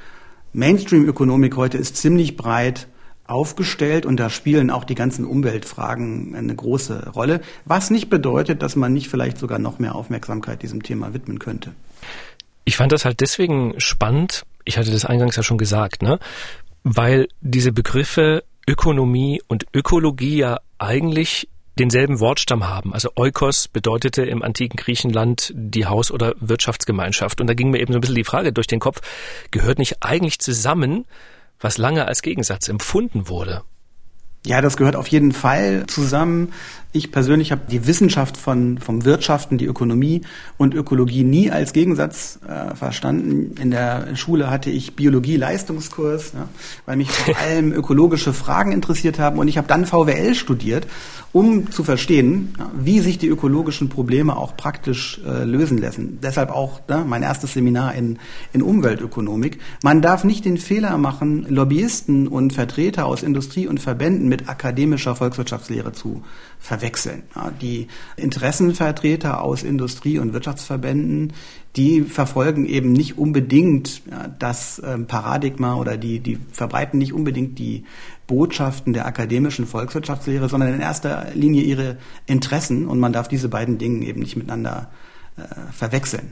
[0.51, 2.87] Mainstream-Ökonomik heute ist ziemlich breit
[3.27, 8.75] aufgestellt und da spielen auch die ganzen Umweltfragen eine große Rolle, was nicht bedeutet, dass
[8.75, 11.71] man nicht vielleicht sogar noch mehr Aufmerksamkeit diesem Thema widmen könnte.
[12.65, 16.19] Ich fand das halt deswegen spannend, ich hatte das eingangs ja schon gesagt, ne?
[16.85, 22.93] Weil diese Begriffe Ökonomie und Ökologie ja eigentlich denselben Wortstamm haben.
[22.93, 27.41] Also Oikos bedeutete im antiken Griechenland die Haus- oder Wirtschaftsgemeinschaft.
[27.41, 29.01] Und da ging mir eben so ein bisschen die Frage durch den Kopf,
[29.51, 31.05] gehört nicht eigentlich zusammen,
[31.59, 33.63] was lange als Gegensatz empfunden wurde?
[34.45, 36.53] Ja, das gehört auf jeden Fall zusammen.
[36.95, 40.21] Ich persönlich habe die Wissenschaft von, vom Wirtschaften, die Ökonomie
[40.57, 43.55] und Ökologie nie als Gegensatz äh, verstanden.
[43.61, 46.47] In der Schule hatte ich Biologie-Leistungskurs, ja,
[46.85, 49.39] weil mich vor allem ökologische Fragen interessiert haben.
[49.39, 50.87] Und ich habe dann VWL studiert,
[51.33, 56.19] um zu verstehen, ja, wie sich die ökologischen Probleme auch praktisch äh, lösen lassen.
[56.23, 58.19] Deshalb auch ne, mein erstes Seminar in,
[58.53, 59.59] in Umweltökonomik.
[59.83, 65.15] Man darf nicht den Fehler machen, Lobbyisten und Vertreter aus Industrie und Verbänden mit akademischer
[65.15, 66.23] Volkswirtschaftslehre zu
[66.59, 67.23] verwechseln.
[67.61, 71.31] Die Interessenvertreter aus Industrie- und Wirtschaftsverbänden,
[71.77, 74.01] die verfolgen eben nicht unbedingt
[74.39, 77.85] das ähm, Paradigma oder die, die verbreiten nicht unbedingt die
[78.27, 83.77] Botschaften der akademischen Volkswirtschaftslehre, sondern in erster Linie ihre Interessen und man darf diese beiden
[83.77, 84.89] Dinge eben nicht miteinander
[85.37, 86.31] äh, verwechseln.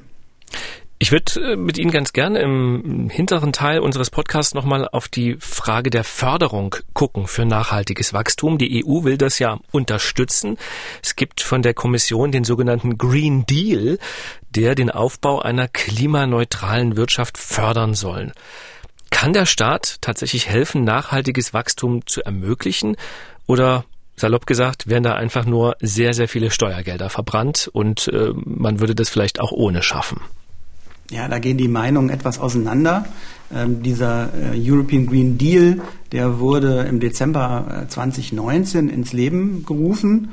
[1.04, 5.36] Ich würde äh, mit Ihnen ganz gerne im hinteren Teil unseres Podcasts nochmal auf die
[5.38, 8.58] Frage der Förderung gucken für nachhaltiges Wachstum.
[8.58, 10.58] Die EU will das ja unterstützen.
[11.04, 14.00] Es gibt von der Kommission den sogenannten Green Deal,
[14.52, 18.32] der den Aufbau einer klimaneutralen Wirtschaft fördern soll.
[19.10, 22.96] Kann der Staat tatsächlich helfen, nachhaltiges Wachstum zu ermöglichen?
[23.46, 23.84] Oder
[24.16, 28.96] salopp gesagt, werden da einfach nur sehr, sehr viele Steuergelder verbrannt und äh, man würde
[28.96, 30.22] das vielleicht auch ohne schaffen?
[31.12, 33.06] Ja, da gehen die Meinungen etwas auseinander.
[33.54, 40.30] Ähm, dieser äh, European Green Deal, der wurde im Dezember 2019 äh, ins Leben gerufen.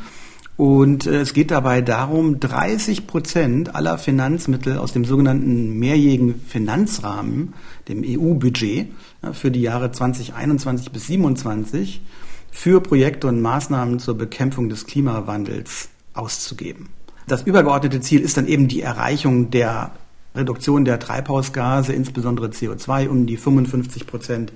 [0.57, 7.55] Und äh, es geht dabei darum, 30 Prozent aller Finanzmittel aus dem sogenannten mehrjährigen Finanzrahmen,
[7.89, 8.89] dem EU-Budget,
[9.33, 12.01] für die Jahre 2021 bis 2027
[12.51, 16.89] für Projekte und Maßnahmen zur Bekämpfung des Klimawandels auszugeben.
[17.27, 19.93] Das übergeordnete Ziel ist dann eben die Erreichung der
[20.35, 24.53] Reduktion der Treibhausgase, insbesondere CO2, um die 55 Prozent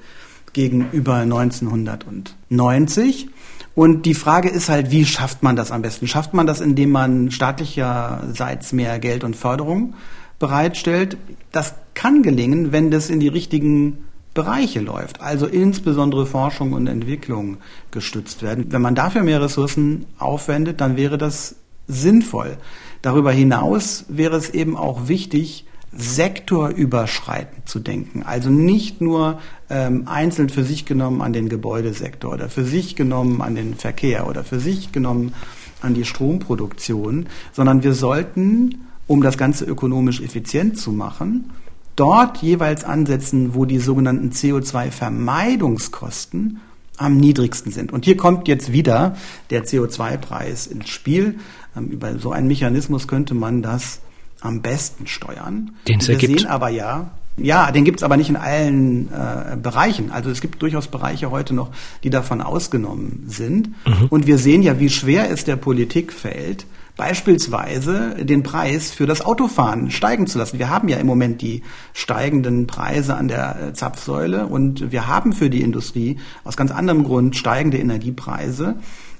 [0.52, 3.28] gegenüber 1990.
[3.74, 6.06] Und die Frage ist halt, wie schafft man das am besten?
[6.06, 9.94] Schafft man das, indem man staatlicherseits mehr Geld und Förderung
[10.38, 11.16] bereitstellt?
[11.50, 17.58] Das kann gelingen, wenn das in die richtigen Bereiche läuft, also insbesondere Forschung und Entwicklung
[17.92, 18.66] gestützt werden.
[18.70, 21.54] Wenn man dafür mehr Ressourcen aufwendet, dann wäre das
[21.86, 22.56] sinnvoll.
[23.04, 28.22] Darüber hinaus wäre es eben auch wichtig, sektorüberschreitend zu denken.
[28.22, 33.42] Also nicht nur ähm, einzeln für sich genommen an den Gebäudesektor oder für sich genommen
[33.42, 35.34] an den Verkehr oder für sich genommen
[35.82, 41.50] an die Stromproduktion, sondern wir sollten, um das Ganze ökonomisch effizient zu machen,
[41.96, 46.58] dort jeweils ansetzen, wo die sogenannten CO2-Vermeidungskosten
[46.96, 47.92] am niedrigsten sind.
[47.92, 49.16] Und hier kommt jetzt wieder
[49.50, 51.36] der CO2-Preis ins Spiel.
[51.76, 54.00] Ähm, über so einen Mechanismus könnte man das
[54.40, 55.72] am besten steuern.
[55.88, 56.40] Den es Wir ergibt.
[56.40, 60.12] sehen aber ja, ja, den gibt es aber nicht in allen äh, Bereichen.
[60.12, 61.70] Also es gibt durchaus Bereiche heute noch,
[62.04, 63.68] die davon ausgenommen sind.
[63.86, 64.06] Mhm.
[64.08, 66.64] Und wir sehen ja, wie schwer es der Politik fällt,
[66.96, 70.60] beispielsweise den Preis für das Autofahren steigen zu lassen.
[70.60, 75.32] Wir haben ja im Moment die steigenden Preise an der äh, Zapfsäule und wir haben
[75.32, 78.76] für die Industrie aus ganz anderem Grund steigende Energiepreise.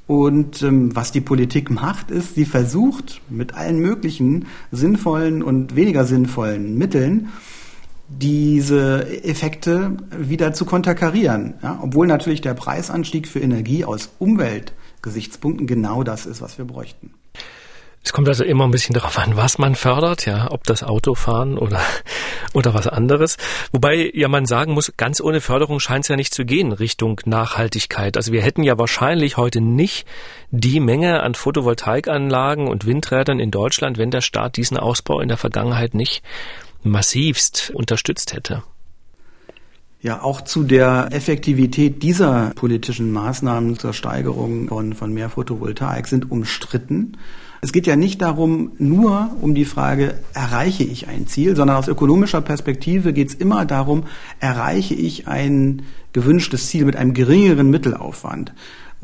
[0.07, 6.05] Und ähm, was die Politik macht, ist, sie versucht mit allen möglichen sinnvollen und weniger
[6.05, 7.29] sinnvollen Mitteln
[8.09, 11.55] diese Effekte wieder zu konterkarieren.
[11.63, 11.79] Ja?
[11.83, 17.11] Obwohl natürlich der Preisanstieg für Energie aus Umweltgesichtspunkten genau das ist, was wir bräuchten.
[18.05, 21.57] Es kommt also immer ein bisschen darauf an, was man fördert, ja, ob das Autofahren
[21.57, 21.81] oder,
[22.53, 23.39] oder was anderes.
[23.73, 27.21] Wobei ja man sagen muss, ganz ohne Förderung scheint es ja nicht zu gehen Richtung
[27.25, 28.19] Nachhaltigkeit.
[28.19, 30.07] Also wir hätten ja wahrscheinlich heute nicht
[30.51, 35.39] die Menge an Photovoltaikanlagen und Windrädern in Deutschland, wenn der Staat diesen Ausbau in der
[35.39, 36.23] Vergangenheit nicht
[36.83, 38.63] massivst unterstützt hätte.
[40.03, 46.31] Ja, auch zu der Effektivität dieser politischen Maßnahmen zur Steigerung von, von mehr Photovoltaik sind
[46.31, 47.17] umstritten.
[47.65, 51.89] Es geht ja nicht darum, nur um die Frage, erreiche ich ein Ziel, sondern aus
[51.89, 54.05] ökonomischer Perspektive geht es immer darum,
[54.39, 55.81] erreiche ich ein
[56.13, 58.53] gewünschtes Ziel mit einem geringeren Mittelaufwand.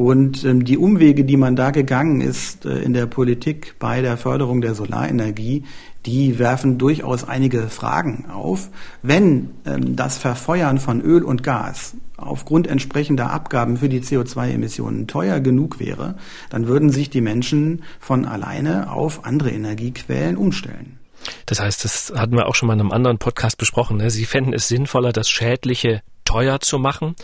[0.00, 4.16] Und ähm, die Umwege, die man da gegangen ist äh, in der Politik bei der
[4.16, 5.64] Förderung der Solarenergie,
[6.06, 8.70] die werfen durchaus einige Fragen auf.
[9.02, 15.38] Wenn ähm, das Verfeuern von Öl und Gas aufgrund entsprechender Abgaben für die CO2-Emissionen teuer
[15.40, 16.14] genug wäre,
[16.48, 20.98] dann würden sich die Menschen von alleine auf andere Energiequellen umstellen.
[21.44, 23.98] Das heißt, das hatten wir auch schon mal in einem anderen Podcast besprochen.
[23.98, 24.10] Ne?
[24.10, 27.16] Sie fänden es sinnvoller, das Schädliche teuer zu machen,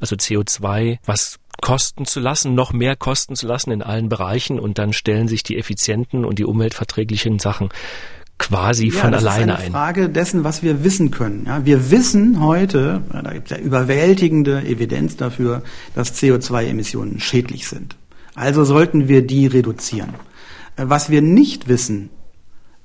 [0.00, 4.78] also CO2, was kosten zu lassen, noch mehr kosten zu lassen in allen Bereichen und
[4.78, 7.68] dann stellen sich die effizienten und die umweltverträglichen Sachen
[8.38, 9.72] quasi ja, von das alleine ist eine ein.
[9.72, 11.44] Frage dessen, was wir wissen können.
[11.46, 15.62] Ja, wir wissen heute, da gibt es ja überwältigende Evidenz dafür,
[15.94, 17.96] dass CO2-Emissionen schädlich sind.
[18.34, 20.14] Also sollten wir die reduzieren.
[20.76, 22.10] Äh, Was wir nicht wissen,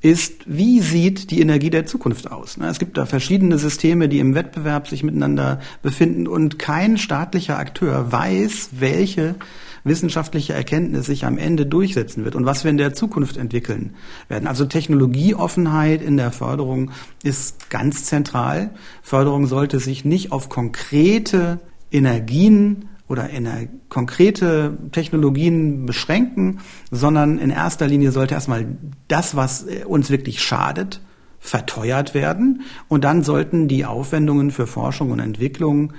[0.01, 2.57] ist, wie sieht die Energie der Zukunft aus?
[2.57, 8.11] Es gibt da verschiedene Systeme, die im Wettbewerb sich miteinander befinden und kein staatlicher Akteur
[8.11, 9.35] weiß, welche
[9.83, 13.95] wissenschaftliche Erkenntnis sich am Ende durchsetzen wird und was wir in der Zukunft entwickeln
[14.27, 14.47] werden.
[14.47, 16.91] Also Technologieoffenheit in der Förderung
[17.23, 18.71] ist ganz zentral.
[19.01, 21.59] Förderung sollte sich nicht auf konkrete
[21.91, 26.59] Energien oder ener konkrete Technologien beschränken,
[26.91, 28.65] sondern in erster Linie sollte erstmal
[29.07, 31.01] das, was uns wirklich schadet,
[31.39, 35.93] verteuert werden und dann sollten die Aufwendungen für Forschung und Entwicklung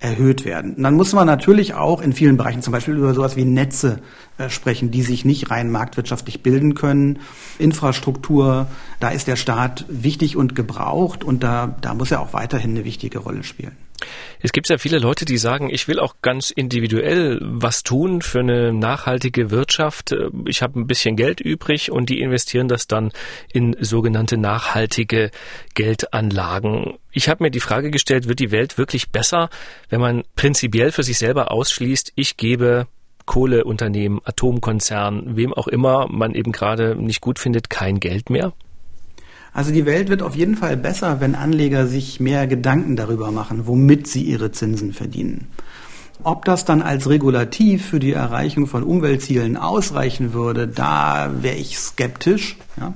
[0.00, 0.74] erhöht werden.
[0.74, 4.00] Und dann muss man natürlich auch in vielen Bereichen zum Beispiel über sowas wie Netze
[4.38, 7.20] äh, sprechen, die sich nicht rein marktwirtschaftlich bilden können.
[7.58, 8.66] Infrastruktur,
[9.00, 12.84] da ist der Staat wichtig und gebraucht und da, da muss er auch weiterhin eine
[12.84, 13.76] wichtige Rolle spielen.
[14.40, 18.40] Es gibt ja viele Leute, die sagen, ich will auch ganz individuell was tun für
[18.40, 20.14] eine nachhaltige Wirtschaft.
[20.46, 23.12] Ich habe ein bisschen Geld übrig und die investieren das dann
[23.52, 25.30] in sogenannte nachhaltige
[25.74, 26.94] Geldanlagen.
[27.12, 29.48] Ich habe mir die Frage gestellt, wird die Welt wirklich besser,
[29.88, 32.86] wenn man prinzipiell für sich selber ausschließt, ich gebe
[33.26, 38.52] Kohleunternehmen, Atomkonzernen, wem auch immer man eben gerade nicht gut findet, kein Geld mehr?
[39.54, 43.66] Also die Welt wird auf jeden Fall besser, wenn Anleger sich mehr Gedanken darüber machen,
[43.66, 45.46] womit sie ihre Zinsen verdienen.
[46.24, 51.78] Ob das dann als Regulativ für die Erreichung von Umweltzielen ausreichen würde, da wäre ich
[51.78, 52.56] skeptisch.
[52.80, 52.94] Ja.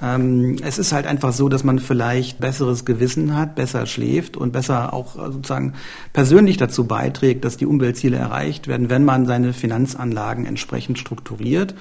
[0.00, 4.52] Ähm, es ist halt einfach so, dass man vielleicht besseres Gewissen hat, besser schläft und
[4.52, 5.74] besser auch äh, sozusagen
[6.12, 11.74] persönlich dazu beiträgt, dass die Umweltziele erreicht werden, wenn man seine Finanzanlagen entsprechend strukturiert.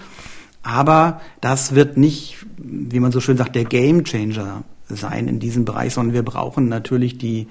[0.68, 5.64] Aber das wird nicht, wie man so schön sagt, der Game Changer sein in diesem
[5.64, 7.48] Bereich, sondern wir brauchen natürlich die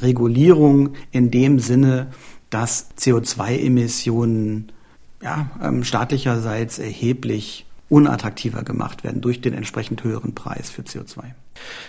[0.00, 2.12] Regulierung in dem Sinne,
[2.48, 4.70] dass CO2-Emissionen
[5.20, 11.24] ja, ähm, staatlicherseits erheblich unattraktiver gemacht werden durch den entsprechend höheren Preis für CO2.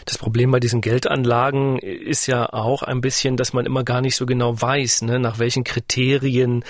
[0.06, 4.16] Das Problem bei diesen Geldanlagen ist ja auch ein bisschen, dass man immer gar nicht
[4.16, 6.64] so genau weiß, ne, nach welchen Kriterien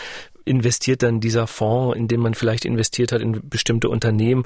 [0.46, 4.44] investiert dann dieser Fonds, in den man vielleicht investiert hat in bestimmte Unternehmen.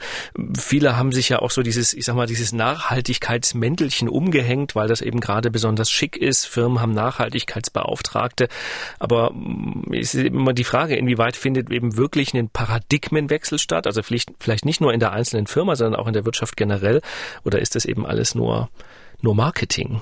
[0.57, 5.01] Viele haben sich ja auch so dieses, ich sag mal, dieses Nachhaltigkeitsmäntelchen umgehängt, weil das
[5.01, 6.45] eben gerade besonders schick ist.
[6.45, 8.47] Firmen haben Nachhaltigkeitsbeauftragte.
[8.99, 13.87] Aber mm, es ist immer die Frage, inwieweit findet eben wirklich ein Paradigmenwechsel statt?
[13.87, 17.01] Also vielleicht, vielleicht nicht nur in der einzelnen Firma, sondern auch in der Wirtschaft generell.
[17.43, 18.69] Oder ist das eben alles nur,
[19.21, 20.01] nur Marketing?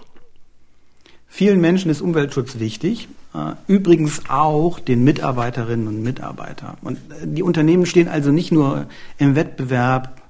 [1.36, 6.78] Vielen Menschen ist Umweltschutz wichtig, äh, übrigens auch den Mitarbeiterinnen und Mitarbeitern.
[6.84, 8.86] Und äh, die Unternehmen stehen also nicht nur
[9.18, 10.22] im Wettbewerb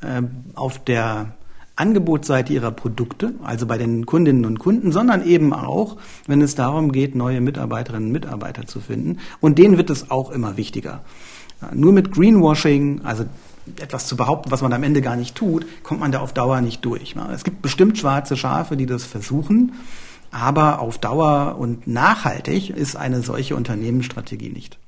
[0.00, 0.22] äh,
[0.54, 1.34] auf der
[1.74, 5.96] Angebotsseite ihrer Produkte, also bei den Kundinnen und Kunden, sondern eben auch,
[6.28, 9.18] wenn es darum geht, neue Mitarbeiterinnen und Mitarbeiter zu finden.
[9.40, 11.00] Und denen wird es auch immer wichtiger.
[11.72, 13.24] Nur mit Greenwashing, also
[13.80, 16.60] etwas zu behaupten, was man am Ende gar nicht tut, kommt man da auf Dauer
[16.60, 17.16] nicht durch.
[17.32, 19.72] Es gibt bestimmt schwarze Schafe, die das versuchen.
[20.34, 24.78] Aber auf Dauer und nachhaltig ist eine solche Unternehmensstrategie nicht.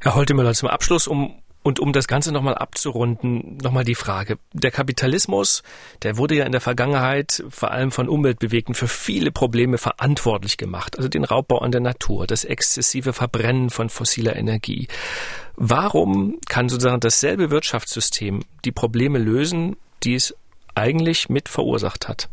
[0.00, 4.38] Herr Holtemöller, zum Abschluss, um und um das Ganze nochmal abzurunden, nochmal die Frage.
[4.54, 5.62] Der Kapitalismus,
[6.02, 10.96] der wurde ja in der Vergangenheit vor allem von Umweltbewegten für viele Probleme verantwortlich gemacht.
[10.96, 14.88] Also den Raubbau an der Natur, das exzessive Verbrennen von fossiler Energie.
[15.56, 20.34] Warum kann sozusagen dasselbe Wirtschaftssystem die Probleme lösen, die es
[20.74, 22.30] eigentlich mit verursacht hat?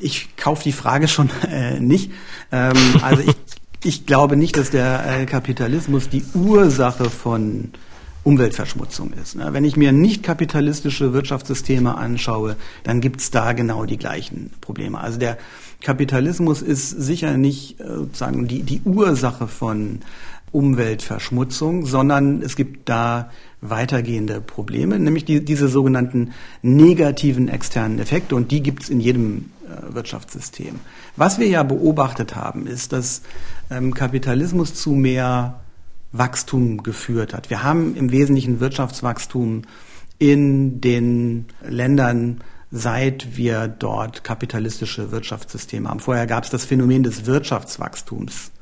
[0.00, 2.10] Ich kaufe die Frage schon äh, nicht.
[2.52, 3.36] Ähm, also ich,
[3.82, 7.70] ich glaube nicht, dass der äh, Kapitalismus die Ursache von
[8.24, 9.36] Umweltverschmutzung ist.
[9.36, 9.48] Ne?
[9.52, 14.98] Wenn ich mir nicht kapitalistische Wirtschaftssysteme anschaue, dann gibt's da genau die gleichen Probleme.
[14.98, 15.36] Also der
[15.82, 20.00] Kapitalismus ist sicher nicht äh, sozusagen die, die Ursache von
[20.54, 28.52] Umweltverschmutzung, sondern es gibt da weitergehende Probleme, nämlich die, diese sogenannten negativen externen Effekte und
[28.52, 30.76] die gibt es in jedem äh, Wirtschaftssystem.
[31.16, 33.22] Was wir ja beobachtet haben, ist, dass
[33.68, 35.60] ähm, Kapitalismus zu mehr
[36.12, 37.50] Wachstum geführt hat.
[37.50, 39.62] Wir haben im Wesentlichen Wirtschaftswachstum
[40.18, 45.98] in den Ländern, seit wir dort kapitalistische Wirtschaftssysteme haben.
[45.98, 48.52] Vorher gab es das Phänomen des Wirtschaftswachstums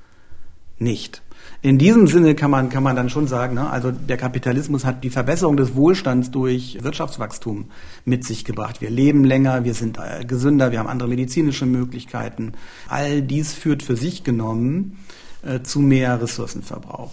[0.78, 1.22] nicht
[1.64, 5.04] in diesem Sinne kann man, kann man dann schon sagen, ne, also der Kapitalismus hat
[5.04, 7.66] die Verbesserung des Wohlstands durch Wirtschaftswachstum
[8.04, 8.80] mit sich gebracht.
[8.80, 12.54] Wir leben länger, wir sind äh, gesünder, wir haben andere medizinische Möglichkeiten.
[12.88, 14.98] All dies führt für sich genommen
[15.42, 17.12] äh, zu mehr Ressourcenverbrauch.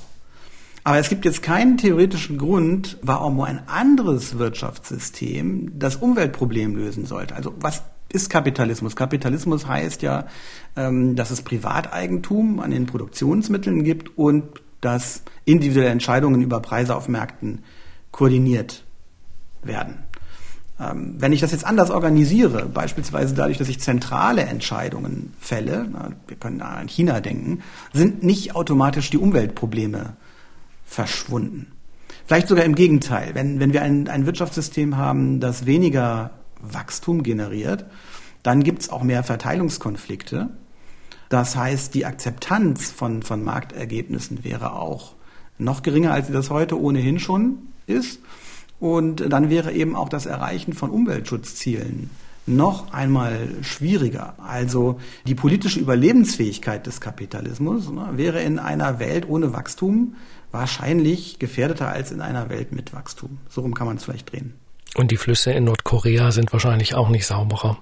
[0.84, 7.36] Aber es gibt jetzt keinen theoretischen Grund, warum ein anderes Wirtschaftssystem das Umweltproblem lösen sollte.
[7.36, 8.96] Also was ist Kapitalismus?
[8.96, 10.26] Kapitalismus heißt ja,
[10.76, 14.44] ähm, dass es Privateigentum an den Produktionsmitteln gibt und
[14.82, 17.64] dass individuelle Entscheidungen über Preise auf Märkten
[18.12, 18.84] koordiniert
[19.62, 20.00] werden.
[20.80, 25.88] Ähm, wenn ich das jetzt anders organisiere, beispielsweise dadurch, dass ich zentrale Entscheidungen fälle,
[26.28, 27.62] wir können an China denken,
[27.94, 30.14] sind nicht automatisch die Umweltprobleme
[30.86, 31.68] verschwunden.
[32.26, 33.32] Vielleicht sogar im Gegenteil.
[33.34, 37.86] Wenn, wenn wir ein, ein Wirtschaftssystem haben, das weniger Wachstum generiert,
[38.44, 40.50] dann gibt es auch mehr Verteilungskonflikte.
[41.30, 45.14] Das heißt, die Akzeptanz von, von Marktergebnissen wäre auch
[45.58, 48.20] noch geringer, als sie das heute ohnehin schon ist.
[48.80, 52.10] Und dann wäre eben auch das Erreichen von Umweltschutzzielen
[52.50, 54.34] noch einmal schwieriger.
[54.40, 60.16] Also die politische Überlebensfähigkeit des Kapitalismus ne, wäre in einer Welt ohne Wachstum
[60.52, 63.38] wahrscheinlich gefährdeter als in einer Welt mit Wachstum.
[63.50, 64.56] So rum kann man es vielleicht drehen.
[64.96, 67.78] Und die Flüsse in Nordkorea sind wahrscheinlich auch nicht sauberer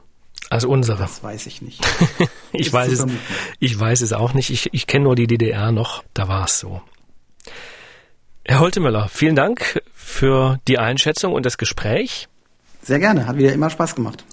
[0.50, 1.00] als unsere.
[1.00, 1.82] Das weiß ich nicht.
[2.52, 3.06] ich, weiß es,
[3.60, 4.50] ich weiß es auch nicht.
[4.50, 6.04] Ich, ich kenne nur die DDR noch.
[6.14, 6.82] Da war es so.
[8.46, 12.28] Herr Holtemöller, vielen Dank für die Einschätzung und das Gespräch.
[12.82, 14.24] Sehr gerne, hat wieder immer Spaß gemacht.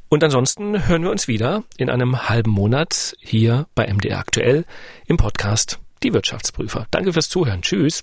[0.08, 4.64] Und ansonsten hören wir uns wieder in einem halben Monat hier bei MDR Aktuell
[5.06, 6.86] im Podcast Die Wirtschaftsprüfer.
[6.90, 7.62] Danke fürs Zuhören.
[7.62, 8.00] Tschüss.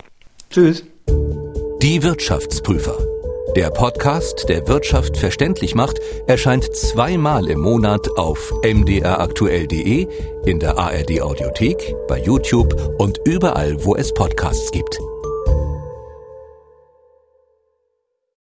[0.50, 0.84] Tschüss.
[1.82, 2.98] Die Wirtschaftsprüfer.
[3.56, 10.08] Der Podcast, der Wirtschaft verständlich macht, erscheint zweimal im Monat auf mdraktuell.de,
[10.46, 15.00] in der ARD Audiothek, bei YouTube und überall, wo es Podcasts gibt.